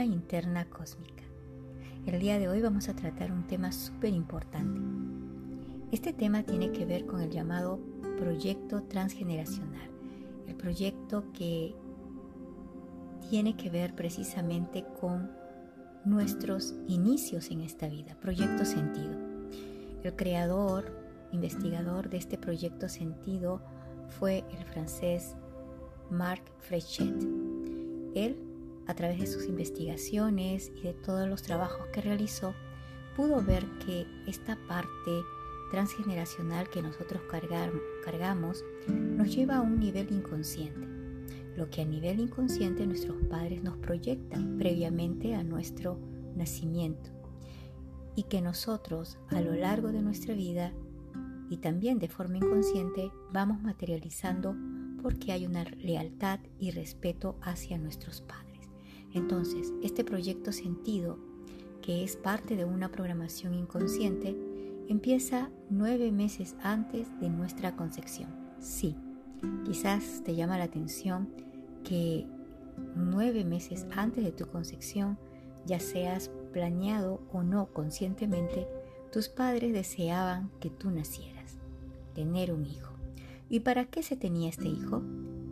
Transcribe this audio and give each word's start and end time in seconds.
Interna 0.00 0.64
cósmica. 0.64 1.22
El 2.06 2.18
día 2.18 2.38
de 2.38 2.48
hoy 2.48 2.62
vamos 2.62 2.88
a 2.88 2.96
tratar 2.96 3.30
un 3.30 3.46
tema 3.46 3.72
súper 3.72 4.14
importante. 4.14 4.80
Este 5.92 6.14
tema 6.14 6.42
tiene 6.44 6.72
que 6.72 6.86
ver 6.86 7.04
con 7.04 7.20
el 7.20 7.28
llamado 7.28 7.78
proyecto 8.18 8.84
transgeneracional. 8.84 9.90
El 10.48 10.56
proyecto 10.56 11.24
que 11.34 11.74
tiene 13.28 13.54
que 13.54 13.68
ver 13.68 13.94
precisamente 13.94 14.82
con 14.98 15.30
nuestros 16.06 16.74
inicios 16.88 17.50
en 17.50 17.60
esta 17.60 17.86
vida, 17.86 18.16
proyecto 18.18 18.64
sentido. 18.64 19.14
El 20.02 20.16
creador, 20.16 20.90
investigador 21.32 22.08
de 22.08 22.16
este 22.16 22.38
proyecto 22.38 22.88
sentido 22.88 23.60
fue 24.08 24.42
el 24.58 24.64
francés 24.64 25.36
Marc 26.10 26.42
Frechet. 26.60 27.14
Él 28.14 28.51
a 28.86 28.94
través 28.94 29.20
de 29.20 29.26
sus 29.26 29.46
investigaciones 29.46 30.72
y 30.76 30.82
de 30.82 30.94
todos 30.94 31.28
los 31.28 31.42
trabajos 31.42 31.86
que 31.92 32.00
realizó, 32.00 32.54
pudo 33.16 33.42
ver 33.42 33.64
que 33.84 34.06
esta 34.26 34.56
parte 34.66 35.22
transgeneracional 35.70 36.68
que 36.68 36.82
nosotros 36.82 37.22
cargamos 38.04 38.64
nos 38.88 39.34
lleva 39.34 39.56
a 39.56 39.60
un 39.62 39.80
nivel 39.80 40.12
inconsciente, 40.12 40.86
lo 41.56 41.70
que 41.70 41.82
a 41.82 41.86
nivel 41.86 42.20
inconsciente 42.20 42.86
nuestros 42.86 43.16
padres 43.30 43.62
nos 43.62 43.78
proyectan 43.78 44.58
previamente 44.58 45.34
a 45.34 45.42
nuestro 45.42 45.98
nacimiento 46.36 47.10
y 48.14 48.24
que 48.24 48.42
nosotros 48.42 49.18
a 49.28 49.40
lo 49.40 49.54
largo 49.54 49.92
de 49.92 50.02
nuestra 50.02 50.34
vida 50.34 50.72
y 51.48 51.58
también 51.58 51.98
de 51.98 52.08
forma 52.08 52.38
inconsciente 52.38 53.10
vamos 53.32 53.62
materializando 53.62 54.54
porque 55.02 55.32
hay 55.32 55.46
una 55.46 55.64
lealtad 55.64 56.40
y 56.58 56.70
respeto 56.70 57.36
hacia 57.42 57.78
nuestros 57.78 58.20
padres. 58.20 58.51
Entonces, 59.14 59.72
este 59.82 60.04
proyecto 60.04 60.52
sentido, 60.52 61.18
que 61.82 62.04
es 62.04 62.16
parte 62.16 62.56
de 62.56 62.64
una 62.64 62.90
programación 62.90 63.54
inconsciente, 63.54 64.36
empieza 64.88 65.50
nueve 65.70 66.12
meses 66.12 66.56
antes 66.62 67.08
de 67.20 67.28
nuestra 67.28 67.76
concepción. 67.76 68.30
Sí, 68.60 68.96
quizás 69.64 70.22
te 70.24 70.34
llama 70.34 70.58
la 70.58 70.64
atención 70.64 71.28
que 71.84 72.26
nueve 72.94 73.44
meses 73.44 73.86
antes 73.94 74.24
de 74.24 74.32
tu 74.32 74.46
concepción, 74.46 75.18
ya 75.66 75.80
seas 75.80 76.30
planeado 76.52 77.22
o 77.32 77.42
no 77.42 77.66
conscientemente, 77.72 78.66
tus 79.12 79.28
padres 79.28 79.72
deseaban 79.72 80.50
que 80.60 80.70
tú 80.70 80.90
nacieras, 80.90 81.56
tener 82.14 82.52
un 82.52 82.64
hijo. 82.64 82.92
¿Y 83.48 83.60
para 83.60 83.84
qué 83.84 84.02
se 84.02 84.16
tenía 84.16 84.48
este 84.48 84.68
hijo? 84.68 85.02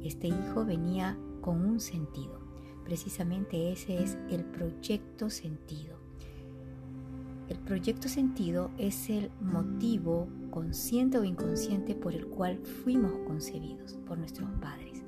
Este 0.02 0.28
hijo 0.28 0.64
venía 0.64 1.18
con 1.42 1.64
un 1.64 1.80
sentido. 1.80 2.39
Precisamente 2.84 3.72
ese 3.72 4.02
es 4.02 4.18
el 4.30 4.44
proyecto 4.44 5.30
sentido. 5.30 5.98
El 7.48 7.58
proyecto 7.58 8.08
sentido 8.08 8.70
es 8.78 9.10
el 9.10 9.30
motivo 9.40 10.28
consciente 10.50 11.18
o 11.18 11.24
inconsciente 11.24 11.96
por 11.96 12.14
el 12.14 12.26
cual 12.26 12.58
fuimos 12.58 13.12
concebidos 13.26 13.98
por 14.06 14.18
nuestros 14.18 14.48
padres, 14.60 15.02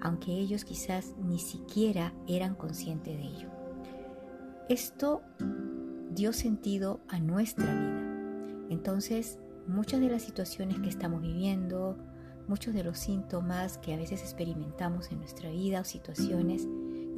aunque 0.00 0.32
ellos 0.32 0.64
quizás 0.64 1.14
ni 1.24 1.38
siquiera 1.38 2.12
eran 2.26 2.56
conscientes 2.56 3.16
de 3.16 3.22
ello. 3.22 3.48
Esto 4.68 5.22
dio 6.10 6.32
sentido 6.32 7.00
a 7.08 7.20
nuestra 7.20 7.66
vida. 7.66 8.66
Entonces, 8.70 9.38
muchas 9.68 10.00
de 10.00 10.10
las 10.10 10.22
situaciones 10.22 10.80
que 10.80 10.88
estamos 10.88 11.22
viviendo, 11.22 11.96
muchos 12.48 12.74
de 12.74 12.82
los 12.82 12.98
síntomas 12.98 13.78
que 13.78 13.94
a 13.94 13.96
veces 13.96 14.22
experimentamos 14.22 15.12
en 15.12 15.18
nuestra 15.18 15.50
vida 15.50 15.80
o 15.80 15.84
situaciones, 15.84 16.66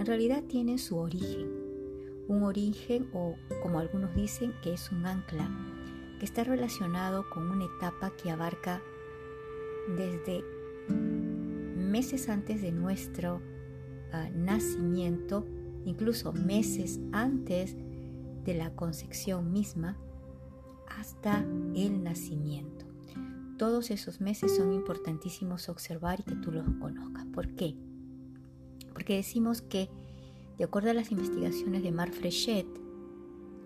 en 0.01 0.07
realidad 0.07 0.43
tienen 0.45 0.79
su 0.79 0.97
origen. 0.97 1.47
Un 2.27 2.43
origen 2.43 3.11
o 3.13 3.35
como 3.63 3.81
algunos 3.81 4.15
dicen 4.15 4.55
que 4.63 4.73
es 4.73 4.91
un 4.91 5.05
ancla, 5.05 5.51
que 6.19 6.25
está 6.25 6.43
relacionado 6.43 7.29
con 7.29 7.51
una 7.51 7.67
etapa 7.67 8.11
que 8.17 8.31
abarca 8.31 8.83
desde 9.99 10.43
meses 10.89 12.31
antes 12.31 12.63
de 12.63 12.73
nuestro 12.73 13.43
ah, 14.13 14.31
nacimiento, 14.35 15.47
incluso 15.85 16.33
meses 16.33 16.99
antes 17.13 17.77
de 18.45 18.55
la 18.55 18.75
concepción 18.75 19.53
misma, 19.53 19.99
hasta 20.99 21.45
el 21.75 22.03
nacimiento. 22.03 22.87
Todos 23.59 23.91
esos 23.91 24.23
meses 24.23 24.57
son 24.57 24.73
importantísimos 24.73 25.69
observar 25.69 26.21
y 26.21 26.23
que 26.23 26.37
tú 26.37 26.53
los 26.53 26.65
conozcas. 26.81 27.27
¿Por 27.27 27.55
qué? 27.55 27.77
Porque 28.93 29.17
decimos 29.17 29.63
que, 29.63 29.89
de 30.59 30.65
acuerdo 30.65 30.91
a 30.91 30.95
las 30.95 31.11
investigaciones 31.11 31.83
de 31.83 31.93
Marc 31.93 32.13
Frechet, 32.13 32.67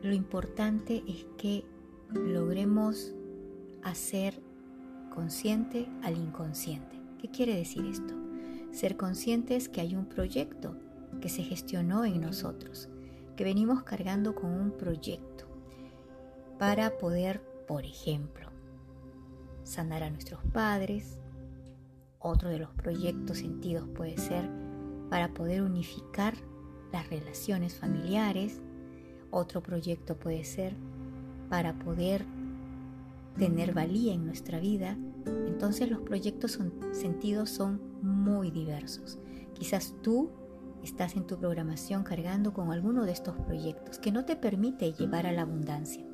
lo 0.03 0.13
importante 0.13 1.03
es 1.07 1.27
que 1.39 1.65
logremos 2.11 3.15
hacer 3.83 4.43
consciente 5.15 5.89
al 6.03 6.17
inconsciente. 6.17 7.01
¿Qué 7.21 7.31
quiere 7.31 7.57
decir 7.57 7.87
esto? 7.87 8.15
Ser 8.73 8.97
conscientes 8.97 9.69
que 9.69 9.81
hay 9.81 9.95
un 9.95 10.07
proyecto 10.07 10.77
que 11.21 11.29
se 11.29 11.43
gestionó 11.43 12.05
en 12.05 12.21
nosotros, 12.21 12.89
que 13.37 13.45
venimos 13.45 13.83
cargando 13.83 14.35
con 14.35 14.51
un 14.51 14.73
proyecto 14.73 15.47
para 16.59 16.99
poder, 16.99 17.41
por 17.67 17.85
ejemplo, 17.85 18.51
sanar 19.63 20.03
a 20.03 20.11
nuestros 20.11 20.41
padres. 20.53 21.19
Otro 22.19 22.49
de 22.49 22.59
los 22.59 22.71
proyectos 22.71 23.39
sentidos 23.39 23.89
puede 23.95 24.19
ser 24.19 24.49
para 25.15 25.33
poder 25.33 25.63
unificar 25.63 26.35
las 26.93 27.09
relaciones 27.09 27.77
familiares. 27.77 28.61
Otro 29.31 29.63
proyecto 29.63 30.19
puede 30.19 30.43
ser 30.43 30.75
para 31.49 31.79
poder 31.79 32.27
tener 33.39 33.73
valía 33.73 34.13
en 34.13 34.27
nuestra 34.27 34.59
vida. 34.59 34.99
Entonces 35.47 35.89
los 35.89 36.01
proyectos 36.01 36.51
son, 36.51 36.73
sentidos 36.91 37.49
son 37.51 37.81
muy 38.03 38.51
diversos. 38.51 39.21
Quizás 39.53 39.95
tú 40.03 40.33
estás 40.83 41.15
en 41.15 41.29
tu 41.29 41.39
programación 41.39 42.03
cargando 42.03 42.53
con 42.53 42.73
alguno 42.73 43.05
de 43.05 43.13
estos 43.13 43.37
proyectos 43.37 44.01
que 44.01 44.11
no 44.11 44.25
te 44.25 44.35
permite 44.35 44.95
llevar 44.95 45.29
a 45.29 45.33
la 45.33 45.43
abundancia. 45.43 46.05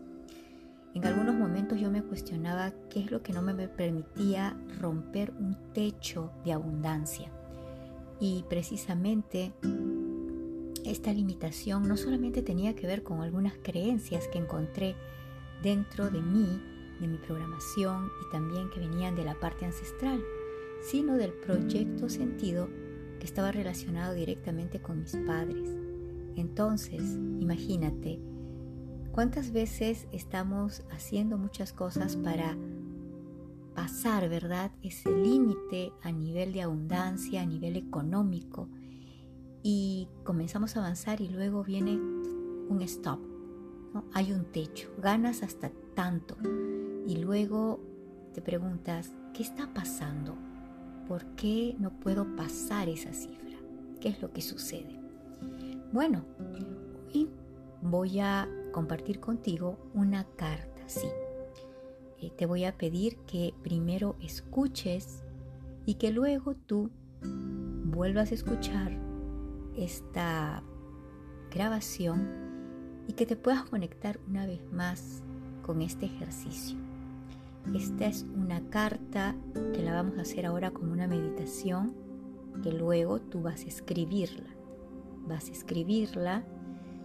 En 0.94 1.06
algunos 1.06 1.36
momentos 1.36 1.80
yo 1.80 1.90
me 1.90 2.02
cuestionaba 2.02 2.74
qué 2.90 3.00
es 3.00 3.10
lo 3.10 3.22
que 3.22 3.32
no 3.32 3.40
me 3.40 3.66
permitía 3.66 4.60
romper 4.78 5.32
un 5.38 5.56
techo 5.72 6.32
de 6.44 6.52
abundancia. 6.52 7.32
Y 8.20 8.44
precisamente 8.48 9.52
esta 10.84 11.12
limitación 11.12 11.88
no 11.88 11.96
solamente 11.96 12.42
tenía 12.42 12.74
que 12.74 12.86
ver 12.86 13.02
con 13.02 13.20
algunas 13.20 13.54
creencias 13.62 14.28
que 14.28 14.38
encontré 14.38 14.94
dentro 15.62 16.10
de 16.10 16.20
mí, 16.20 16.60
de 17.00 17.08
mi 17.08 17.16
programación 17.16 18.10
y 18.20 18.30
también 18.30 18.70
que 18.70 18.80
venían 18.80 19.16
de 19.16 19.24
la 19.24 19.34
parte 19.34 19.64
ancestral, 19.64 20.22
sino 20.82 21.16
del 21.16 21.32
proyecto 21.32 22.08
sentido 22.08 22.68
que 23.18 23.26
estaba 23.26 23.52
relacionado 23.52 24.14
directamente 24.14 24.80
con 24.80 25.00
mis 25.00 25.16
padres. 25.16 25.68
Entonces, 26.36 27.02
imagínate, 27.38 28.18
¿cuántas 29.12 29.52
veces 29.52 30.06
estamos 30.12 30.82
haciendo 30.90 31.38
muchas 31.38 31.72
cosas 31.72 32.16
para 32.16 32.56
pasar, 33.74 34.28
¿verdad? 34.28 34.70
Ese 34.82 35.10
límite 35.10 35.92
a 36.02 36.12
nivel 36.12 36.52
de 36.52 36.62
abundancia, 36.62 37.42
a 37.42 37.46
nivel 37.46 37.76
económico. 37.76 38.68
Y 39.62 40.08
comenzamos 40.24 40.76
a 40.76 40.80
avanzar 40.80 41.20
y 41.20 41.28
luego 41.28 41.64
viene 41.64 41.96
un 41.96 42.80
stop. 42.82 43.20
Hay 44.12 44.32
un 44.32 44.44
techo, 44.44 44.88
ganas 44.98 45.42
hasta 45.42 45.70
tanto. 45.94 46.36
Y 47.06 47.16
luego 47.16 47.80
te 48.32 48.40
preguntas, 48.40 49.12
¿qué 49.34 49.42
está 49.42 49.72
pasando? 49.72 50.36
¿Por 51.08 51.24
qué 51.34 51.74
no 51.78 51.90
puedo 51.90 52.36
pasar 52.36 52.88
esa 52.88 53.12
cifra? 53.12 53.58
¿Qué 54.00 54.08
es 54.08 54.22
lo 54.22 54.32
que 54.32 54.40
sucede? 54.40 54.98
Bueno, 55.92 56.24
hoy 57.12 57.28
voy 57.82 58.20
a 58.20 58.48
compartir 58.72 59.18
contigo 59.18 59.76
una 59.94 60.24
carta, 60.36 60.82
sí, 60.86 61.08
eh, 62.20 62.30
te 62.36 62.46
voy 62.46 62.64
a 62.64 62.76
pedir 62.76 63.16
que 63.26 63.54
primero 63.62 64.16
escuches 64.20 65.22
y 65.86 65.94
que 65.94 66.12
luego 66.12 66.54
tú 66.54 66.90
vuelvas 67.22 68.30
a 68.30 68.34
escuchar 68.34 68.92
esta 69.76 70.62
grabación 71.50 72.28
y 73.08 73.14
que 73.14 73.26
te 73.26 73.36
puedas 73.36 73.64
conectar 73.64 74.20
una 74.28 74.46
vez 74.46 74.60
más 74.72 75.22
con 75.62 75.82
este 75.82 76.06
ejercicio. 76.06 76.78
Esta 77.74 78.06
es 78.06 78.24
una 78.34 78.60
carta 78.70 79.34
que 79.74 79.82
la 79.82 79.94
vamos 79.94 80.18
a 80.18 80.22
hacer 80.22 80.46
ahora 80.46 80.70
como 80.70 80.92
una 80.92 81.06
meditación 81.06 81.94
que 82.62 82.72
luego 82.72 83.20
tú 83.20 83.42
vas 83.42 83.64
a 83.64 83.68
escribirla. 83.68 84.50
Vas 85.26 85.48
a 85.48 85.52
escribirla 85.52 86.44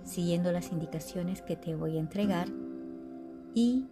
siguiendo 0.03 0.51
las 0.51 0.71
indicaciones 0.71 1.41
que 1.41 1.56
te 1.56 1.75
voy 1.75 1.97
a 1.97 2.00
entregar 2.00 2.47
y 3.53 3.88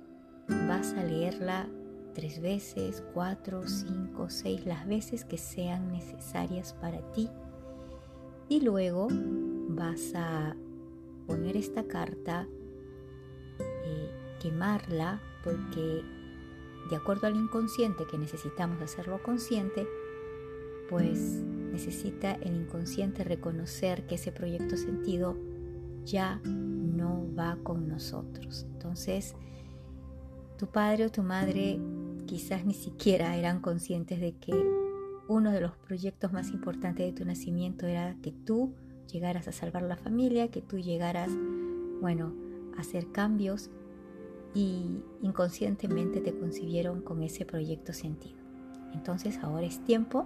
Vas 0.47 0.93
a 0.93 1.03
leerla 1.03 1.67
tres 2.13 2.41
veces, 2.41 3.03
cuatro, 3.13 3.67
cinco, 3.67 4.29
seis, 4.29 4.65
las 4.65 4.87
veces 4.87 5.25
que 5.25 5.37
sean 5.37 5.91
necesarias 5.91 6.73
para 6.73 6.99
ti. 7.11 7.29
Y 8.49 8.61
luego 8.61 9.07
vas 9.69 10.13
a 10.15 10.55
poner 11.27 11.57
esta 11.57 11.87
carta, 11.87 12.47
eh, 13.59 14.11
quemarla, 14.41 15.21
porque 15.43 16.03
de 16.89 16.95
acuerdo 16.95 17.27
al 17.27 17.35
inconsciente 17.35 18.05
que 18.05 18.17
necesitamos 18.17 18.81
hacerlo 18.81 19.21
consciente, 19.23 19.87
pues 20.89 21.19
necesita 21.19 22.33
el 22.33 22.55
inconsciente 22.55 23.23
reconocer 23.23 24.05
que 24.05 24.15
ese 24.15 24.31
proyecto 24.31 24.77
sentido 24.77 25.35
ya 26.05 26.39
no 26.43 27.27
va 27.37 27.57
con 27.63 27.87
nosotros. 27.87 28.67
Entonces, 28.73 29.35
tu 30.57 30.67
padre 30.67 31.05
o 31.05 31.11
tu 31.11 31.23
madre 31.23 31.79
quizás 32.25 32.65
ni 32.65 32.73
siquiera 32.73 33.35
eran 33.35 33.59
conscientes 33.59 34.19
de 34.19 34.33
que 34.33 34.53
uno 35.27 35.51
de 35.51 35.61
los 35.61 35.75
proyectos 35.77 36.31
más 36.33 36.49
importantes 36.49 37.05
de 37.05 37.13
tu 37.13 37.25
nacimiento 37.25 37.87
era 37.87 38.15
que 38.21 38.31
tú 38.31 38.73
llegaras 39.11 39.47
a 39.47 39.51
salvar 39.51 39.83
la 39.83 39.97
familia, 39.97 40.49
que 40.49 40.61
tú 40.61 40.79
llegaras, 40.79 41.31
bueno, 42.01 42.33
a 42.77 42.81
hacer 42.81 43.11
cambios 43.11 43.69
y 44.53 45.01
inconscientemente 45.21 46.21
te 46.21 46.37
concibieron 46.37 47.01
con 47.01 47.23
ese 47.23 47.45
proyecto 47.45 47.93
sentido. 47.93 48.37
Entonces 48.93 49.39
ahora 49.41 49.65
es 49.65 49.83
tiempo 49.83 50.25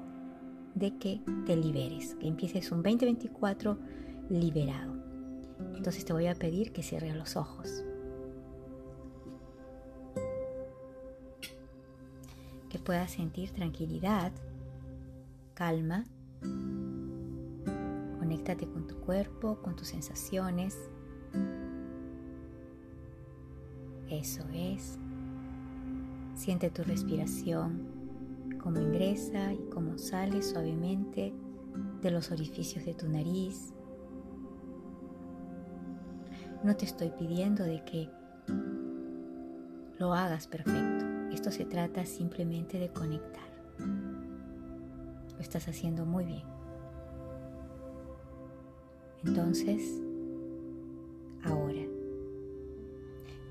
de 0.76 0.98
que 0.98 1.22
te 1.46 1.56
liberes, 1.56 2.16
que 2.16 2.28
empieces 2.28 2.72
un 2.72 2.84
2024 2.84 3.78
liberado. 4.30 4.96
Entonces 5.76 6.06
te 6.06 6.14
voy 6.14 6.28
a 6.28 6.36
pedir 6.36 6.72
que 6.72 6.84
cierres 6.84 7.16
los 7.16 7.36
ojos. 7.36 7.84
Puedas 12.88 13.12
sentir 13.12 13.52
tranquilidad, 13.52 14.32
calma. 15.54 16.06
Conéctate 18.18 18.66
con 18.66 18.88
tu 18.88 18.96
cuerpo, 19.02 19.62
con 19.62 19.76
tus 19.76 19.90
sensaciones. 19.90 20.80
Eso 24.10 24.46
es. 24.54 24.98
Siente 26.34 26.70
tu 26.70 26.82
respiración 26.84 27.90
cómo 28.64 28.80
ingresa 28.80 29.52
y 29.52 29.68
cómo 29.70 29.98
sale 29.98 30.42
suavemente 30.42 31.34
de 32.02 32.12
los 32.12 32.32
orificios 32.32 32.86
de 32.86 32.94
tu 32.94 33.10
nariz. 33.10 33.74
No 36.64 36.74
te 36.78 36.86
estoy 36.86 37.10
pidiendo 37.20 37.66
de 37.66 37.84
que 37.84 38.10
lo 40.00 40.14
hagas 40.14 40.48
perfecto. 40.48 40.97
Esto 41.38 41.52
se 41.52 41.66
trata 41.66 42.04
simplemente 42.04 42.80
de 42.80 42.90
conectar. 42.90 43.48
Lo 43.78 45.40
estás 45.40 45.68
haciendo 45.68 46.04
muy 46.04 46.26
bien. 46.26 46.42
Entonces, 49.24 50.02
ahora, 51.44 51.84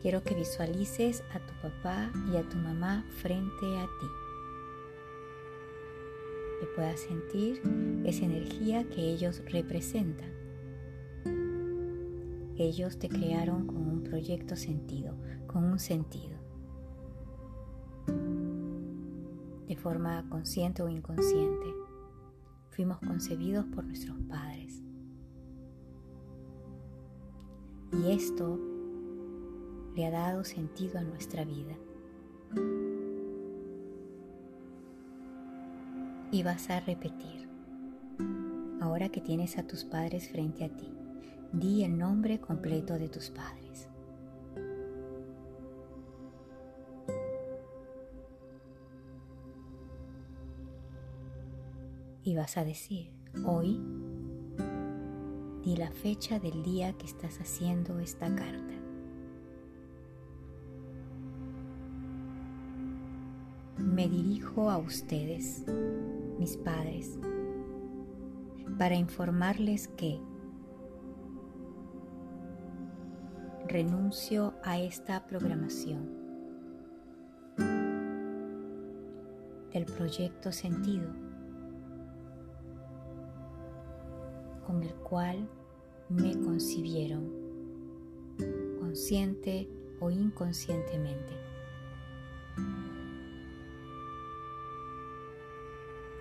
quiero 0.02 0.20
que 0.24 0.34
visualices 0.34 1.22
a 1.32 1.38
tu 1.38 1.52
papá 1.62 2.10
y 2.32 2.36
a 2.36 2.42
tu 2.48 2.56
mamá 2.56 3.06
frente 3.22 3.78
a 3.78 3.84
ti 3.84 4.06
que 6.58 6.66
puedas 6.74 6.98
sentir 6.98 7.62
esa 8.04 8.24
energía 8.24 8.82
que 8.88 9.12
ellos 9.12 9.44
representan. 9.46 10.32
Ellos 12.56 12.98
te 12.98 13.08
crearon 13.08 13.68
con 13.68 13.76
un 13.76 14.02
proyecto 14.02 14.56
sentido, 14.56 15.14
con 15.46 15.62
un 15.62 15.78
sentido. 15.78 16.35
Forma 19.86 20.28
consciente 20.28 20.82
o 20.82 20.88
inconsciente, 20.88 21.72
fuimos 22.70 22.98
concebidos 22.98 23.64
por 23.66 23.84
nuestros 23.84 24.18
padres. 24.28 24.82
Y 27.92 28.10
esto 28.10 28.58
le 29.94 30.06
ha 30.06 30.10
dado 30.10 30.42
sentido 30.42 30.98
a 30.98 31.02
nuestra 31.02 31.44
vida. 31.44 31.76
y 36.32 36.42
vas 36.42 36.68
a 36.68 36.80
repetir. 36.80 37.48
Ahora 38.80 39.08
que 39.08 39.20
tienes 39.20 39.56
a 39.56 39.66
tus 39.66 39.84
padres 39.84 40.28
frente 40.28 40.64
a 40.64 40.68
ti, 40.68 40.92
di 41.52 41.84
el 41.84 41.96
nombre 41.96 42.40
completo 42.40 42.98
de 42.98 43.08
tus 43.08 43.30
padres. 43.30 43.88
Y 52.26 52.34
vas 52.34 52.56
a 52.56 52.64
decir, 52.64 53.12
hoy, 53.44 53.80
di 55.62 55.76
la 55.76 55.92
fecha 55.92 56.40
del 56.40 56.60
día 56.64 56.92
que 56.94 57.06
estás 57.06 57.40
haciendo 57.40 58.00
esta 58.00 58.26
carta. 58.34 58.74
Me 63.78 64.08
dirijo 64.08 64.72
a 64.72 64.78
ustedes 64.78 65.66
mis 66.40 66.56
padres, 66.56 67.16
para 68.76 68.96
informarles 68.96 69.86
que 69.86 70.18
renuncio 73.68 74.52
a 74.64 74.80
esta 74.80 75.24
programación 75.28 76.10
del 79.72 79.84
proyecto 79.84 80.50
sentido 80.50 81.25
con 84.76 84.82
el 84.82 84.94
cual 84.96 85.48
me 86.10 86.38
concibieron, 86.38 87.32
consciente 88.78 89.68
o 90.00 90.10
inconscientemente. 90.10 91.32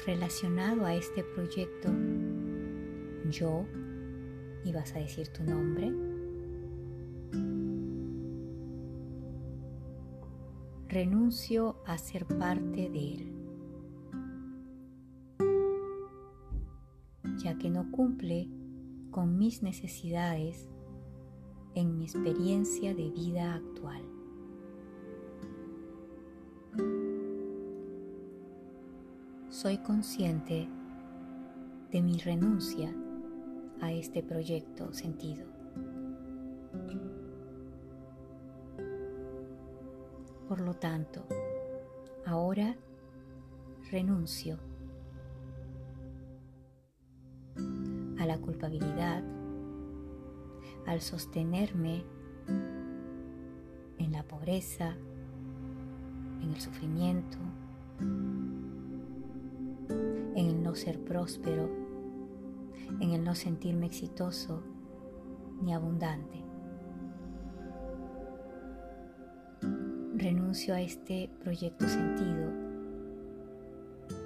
relacionado 0.05 0.85
a 0.85 0.93
este 0.93 1.23
proyecto, 1.23 1.89
yo, 3.31 3.65
y 4.63 4.71
vas 4.71 4.95
a 4.95 4.99
decir 4.99 5.29
tu 5.29 5.43
nombre, 5.43 5.91
renuncio 10.87 11.77
a 11.87 11.97
ser 11.97 12.25
parte 12.27 12.87
de 12.87 13.13
él, 13.15 13.44
que 17.57 17.69
no 17.69 17.91
cumple 17.91 18.49
con 19.11 19.37
mis 19.37 19.63
necesidades 19.63 20.69
en 21.73 21.97
mi 21.97 22.05
experiencia 22.05 22.93
de 22.93 23.09
vida 23.09 23.55
actual. 23.55 24.03
soy 29.55 29.77
consciente 29.77 30.67
de 31.89 32.01
mi 32.01 32.19
renuncia 32.19 32.93
a 33.79 33.91
este 33.93 34.21
proyecto 34.21 34.93
sentido. 34.93 35.45
Por 40.49 40.59
lo 40.59 40.73
tanto, 40.73 41.25
ahora 42.25 42.75
renuncio 43.89 44.59
la 48.25 48.37
culpabilidad, 48.37 49.23
al 50.85 51.01
sostenerme 51.01 52.03
en 53.97 54.11
la 54.11 54.23
pobreza, 54.23 54.95
en 56.41 56.53
el 56.53 56.61
sufrimiento, 56.61 57.37
en 60.35 60.35
el 60.35 60.61
no 60.61 60.75
ser 60.75 60.99
próspero, 61.03 61.69
en 62.99 63.11
el 63.11 63.23
no 63.23 63.35
sentirme 63.35 63.87
exitoso 63.87 64.63
ni 65.61 65.73
abundante. 65.73 66.43
Renuncio 70.15 70.73
a 70.73 70.81
este 70.81 71.29
proyecto 71.41 71.87
sentido 71.87 72.51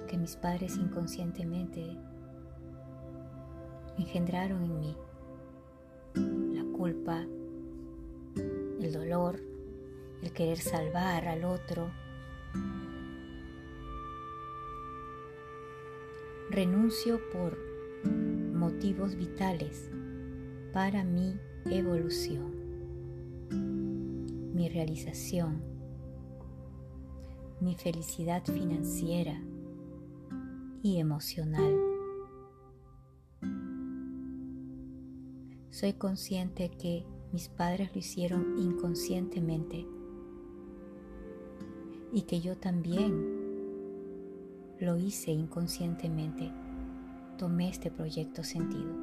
que 0.08 0.18
mis 0.18 0.36
padres 0.36 0.76
inconscientemente 0.76 1.96
engendraron 4.02 4.64
en 4.64 4.80
mí. 4.80 4.96
La 6.54 6.64
culpa, 6.76 7.26
el 8.80 8.92
dolor, 8.92 9.40
el 10.22 10.32
querer 10.32 10.58
salvar 10.58 11.28
al 11.28 11.44
otro, 11.44 11.90
renuncio 16.50 17.20
por 17.32 17.56
motivos 18.04 19.14
vitales 19.16 19.90
para 20.72 21.04
mi 21.04 21.38
evolución, 21.66 22.52
mi 24.54 24.68
realización, 24.68 25.62
mi 27.60 27.74
felicidad 27.74 28.42
financiera 28.44 29.40
y 30.82 30.98
emocional. 30.98 31.89
Soy 35.80 35.94
consciente 35.94 36.68
que 36.68 37.06
mis 37.32 37.48
padres 37.48 37.90
lo 37.94 38.00
hicieron 38.00 38.58
inconscientemente 38.58 39.86
y 42.12 42.20
que 42.24 42.42
yo 42.42 42.58
también 42.58 43.14
lo 44.78 44.98
hice 44.98 45.30
inconscientemente. 45.30 46.52
Tomé 47.38 47.70
este 47.70 47.90
proyecto 47.90 48.44
sentido. 48.44 48.94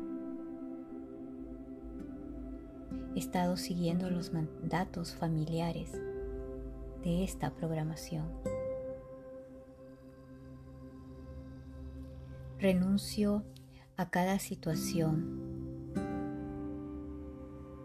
He 3.15 3.19
estado 3.21 3.57
siguiendo 3.57 4.11
los 4.11 4.31
mandatos 4.31 5.15
familiares 5.15 5.99
de 7.03 7.23
esta 7.23 7.55
programación. 7.55 8.27
Renuncio 12.59 13.41
a 13.95 14.11
cada 14.11 14.37
situación 14.37 15.46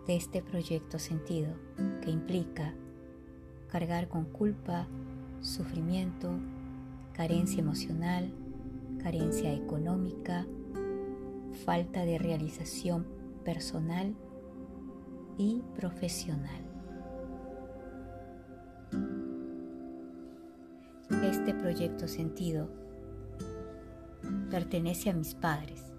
de 0.06 0.16
este 0.16 0.42
proyecto 0.42 0.98
sentido 0.98 1.54
que 2.02 2.10
implica 2.10 2.74
cargar 3.68 4.08
con 4.08 4.24
culpa, 4.24 4.86
sufrimiento, 5.40 6.30
carencia 7.12 7.60
emocional, 7.60 8.32
carencia 9.02 9.52
económica, 9.52 10.46
falta 11.64 12.04
de 12.04 12.18
realización 12.18 13.06
personal 13.44 14.14
y 15.38 15.62
profesional. 15.74 16.62
Este 21.24 21.54
proyecto 21.54 22.08
sentido 22.08 22.68
pertenece 24.50 25.10
a 25.10 25.14
mis 25.14 25.34
padres. 25.34 25.91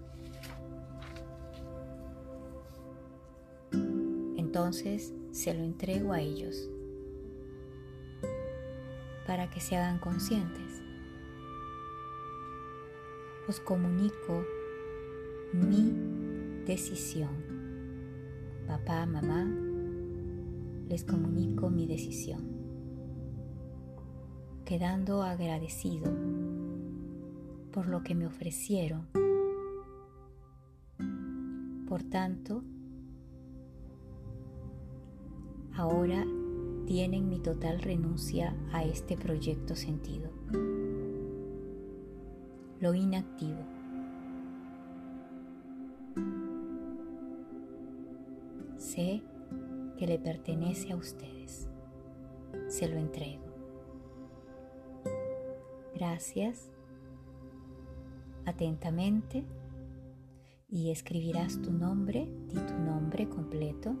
Entonces 4.74 5.14
se 5.30 5.54
lo 5.54 5.62
entrego 5.62 6.12
a 6.12 6.20
ellos 6.20 6.68
para 9.24 9.48
que 9.48 9.60
se 9.60 9.76
hagan 9.76 10.00
conscientes. 10.00 10.82
Os 13.48 13.60
comunico 13.60 14.44
mi 15.52 15.92
decisión. 16.66 17.28
Papá, 18.66 19.06
mamá, 19.06 19.48
les 20.88 21.04
comunico 21.04 21.70
mi 21.70 21.86
decisión, 21.86 22.42
quedando 24.64 25.22
agradecido 25.22 26.12
por 27.70 27.86
lo 27.86 28.02
que 28.02 28.16
me 28.16 28.26
ofrecieron. 28.26 29.06
Por 31.86 32.02
tanto, 32.02 32.64
ahora 35.76 36.24
tienen 36.86 37.28
mi 37.28 37.40
total 37.40 37.80
renuncia 37.80 38.54
a 38.72 38.84
este 38.84 39.16
proyecto 39.16 39.74
sentido. 39.74 40.30
Lo 42.80 42.94
inactivo. 42.94 43.60
Sé 48.76 49.22
que 49.96 50.06
le 50.06 50.18
pertenece 50.18 50.92
a 50.92 50.96
ustedes. 50.96 51.68
Se 52.68 52.88
lo 52.88 52.96
entrego. 52.96 53.44
Gracias. 55.94 56.70
Atentamente. 58.44 59.44
Y 60.68 60.90
escribirás 60.90 61.62
tu 61.62 61.72
nombre, 61.72 62.28
di 62.48 62.56
tu 62.56 62.74
nombre 62.78 63.28
completo 63.28 63.96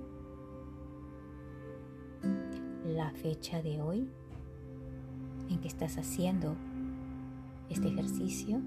la 2.94 3.10
fecha 3.10 3.60
de 3.60 3.82
hoy 3.82 4.08
en 5.50 5.58
que 5.60 5.66
estás 5.66 5.98
haciendo 5.98 6.54
este 7.68 7.88
ejercicio 7.88 8.60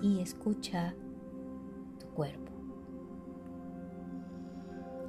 y 0.00 0.20
escucha 0.20 0.94
tu 1.98 2.06
cuerpo. 2.14 2.52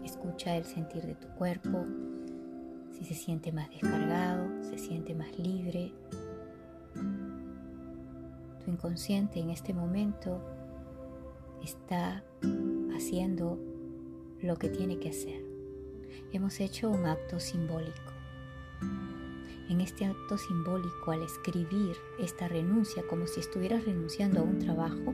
Escucha 0.04 0.58
el 0.58 0.66
sentir 0.66 1.06
de 1.06 1.14
tu 1.14 1.28
cuerpo, 1.36 1.86
si 2.92 3.06
se 3.06 3.14
siente 3.14 3.52
más 3.52 3.70
descargado, 3.70 4.50
se 4.64 4.80
siente 4.80 5.14
más 5.14 5.38
libre. 5.38 5.94
Tu 8.66 8.72
inconsciente 8.72 9.40
en 9.40 9.52
este 9.52 9.72
momento 9.72 10.42
está 11.64 12.24
haciendo 12.96 13.71
lo 14.42 14.58
que 14.58 14.70
tiene 14.70 14.98
que 15.00 15.10
hacer. 15.10 15.44
Hemos 16.32 16.60
hecho 16.60 16.90
un 16.90 17.06
acto 17.06 17.40
simbólico. 17.40 18.14
En 19.70 19.82
este 19.82 20.06
acto 20.06 20.38
simbólico, 20.38 21.12
al 21.12 21.24
escribir 21.24 21.96
esta 22.20 22.48
renuncia 22.48 23.04
como 23.10 23.28
si 23.28 23.40
estuvieras 23.40 23.86
renunciando 23.86 24.42
a 24.42 24.44
un 24.44 24.60
trabajo, 24.60 25.14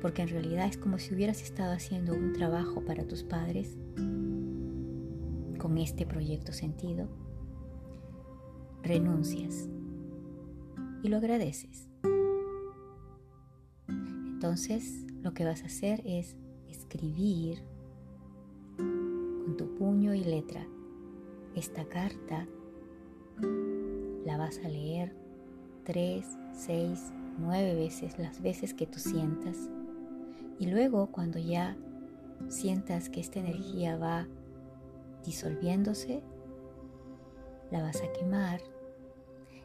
porque 0.00 0.22
en 0.22 0.28
realidad 0.28 0.66
es 0.66 0.76
como 0.76 0.98
si 0.98 1.14
hubieras 1.14 1.42
estado 1.42 1.72
haciendo 1.72 2.14
un 2.14 2.32
trabajo 2.32 2.84
para 2.84 3.06
tus 3.06 3.22
padres, 3.22 3.76
con 5.58 5.76
este 5.78 6.06
proyecto 6.06 6.52
sentido, 6.52 7.08
renuncias 8.82 9.68
y 11.02 11.08
lo 11.08 11.18
agradeces. 11.18 11.88
Entonces, 13.88 15.04
lo 15.22 15.34
que 15.34 15.44
vas 15.44 15.62
a 15.62 15.66
hacer 15.66 16.02
es 16.06 16.36
escribir 16.68 17.62
tu 19.60 19.74
puño 19.74 20.14
y 20.14 20.24
letra. 20.24 20.66
Esta 21.54 21.84
carta 21.84 22.48
la 24.24 24.38
vas 24.38 24.58
a 24.64 24.68
leer 24.70 25.14
tres, 25.84 26.24
seis, 26.54 27.12
nueve 27.38 27.74
veces, 27.74 28.18
las 28.18 28.40
veces 28.40 28.72
que 28.72 28.86
tú 28.86 28.98
sientas. 28.98 29.68
Y 30.58 30.70
luego 30.70 31.08
cuando 31.08 31.38
ya 31.38 31.76
sientas 32.48 33.10
que 33.10 33.20
esta 33.20 33.38
energía 33.38 33.98
va 33.98 34.28
disolviéndose, 35.26 36.22
la 37.70 37.82
vas 37.82 38.00
a 38.00 38.10
quemar 38.14 38.62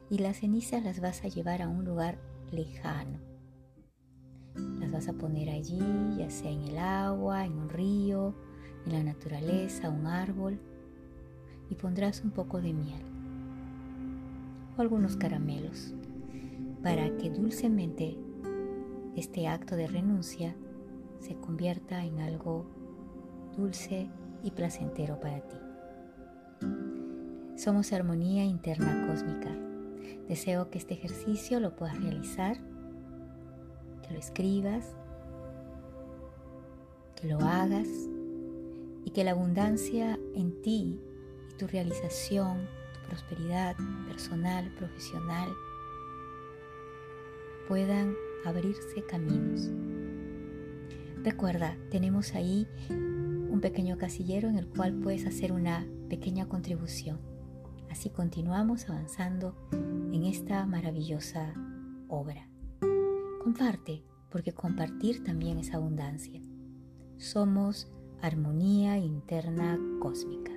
y 0.10 0.18
las 0.18 0.42
cenizas 0.42 0.84
las 0.84 1.00
vas 1.00 1.24
a 1.24 1.30
llevar 1.30 1.62
a 1.62 1.70
un 1.70 1.86
lugar 1.86 2.20
lejano. 2.52 3.22
Las 4.56 4.92
vas 4.92 5.08
a 5.08 5.14
poner 5.14 5.50
allí, 5.50 5.80
ya 6.18 6.30
sea 6.30 6.52
en 6.52 6.64
el 6.64 6.80
agua, 6.80 7.46
en 7.46 7.54
un 7.54 7.70
río, 7.70 8.36
en 8.86 8.94
la 8.94 9.04
naturaleza, 9.04 9.90
un 9.90 10.08
árbol, 10.08 10.60
y 11.70 11.76
pondrás 11.76 12.24
un 12.24 12.32
poco 12.32 12.62
de 12.62 12.74
miel 12.74 13.02
o 14.78 14.82
algunos 14.82 15.16
caramelos 15.16 15.94
para 16.84 17.16
que 17.18 17.30
dulcemente 17.30 18.18
este 19.16 19.48
acto 19.48 19.76
de 19.76 19.88
renuncia 19.88 20.56
se 21.20 21.36
convierta 21.36 22.04
en 22.04 22.20
algo 22.20 22.66
dulce 23.56 24.10
y 24.44 24.52
placentero 24.52 25.20
para 25.20 25.40
ti. 25.40 25.56
Somos 27.56 27.94
armonía 27.94 28.44
interna 28.44 29.08
cósmica. 29.08 29.50
Deseo 30.28 30.70
que 30.70 30.78
este 30.78 30.94
ejercicio 30.94 31.60
lo 31.60 31.76
puedas 31.76 32.00
realizar, 32.00 32.58
que 34.06 34.14
lo 34.14 34.20
escribas, 34.20 34.94
que 37.16 37.28
lo 37.28 37.40
hagas 37.40 37.88
y 39.06 39.12
que 39.12 39.24
la 39.24 39.32
abundancia 39.32 40.20
en 40.34 40.62
ti 40.62 41.00
y 41.50 41.54
tu 41.58 41.68
realización, 41.68 42.68
tu 42.94 43.08
prosperidad 43.08 43.78
personal, 44.08 44.74
profesional, 44.76 45.48
puedan 47.68 48.16
abrirse 48.44 49.04
caminos. 49.08 49.70
Recuerda, 51.24 51.78
tenemos 51.90 52.34
ahí 52.34 52.68
un 52.90 53.60
pequeño 53.62 53.98
casillero 53.98 54.50
en 54.50 54.58
el 54.58 54.68
cual 54.68 54.94
puedes 54.96 55.26
hacer 55.26 55.52
una 55.52 55.88
pequeña 56.10 56.48
contribución. 56.48 57.20
Así 57.90 58.10
continuamos 58.10 58.90
avanzando 58.90 59.56
en 59.72 60.26
esta 60.26 60.66
maravillosa 60.66 61.54
obra. 62.08 62.50
Comparte, 63.42 64.04
porque 64.30 64.54
compartir 64.54 65.24
también 65.24 65.60
es 65.60 65.74
abundancia. 65.74 66.42
Somos 67.18 67.88
armonía 68.22 68.98
interna 68.98 69.80
cósmica. 70.00 70.55